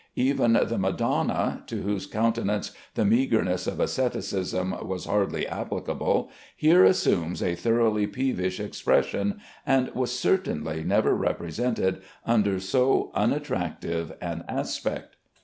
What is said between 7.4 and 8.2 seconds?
a thoroughly